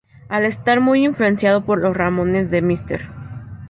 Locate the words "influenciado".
1.05-1.63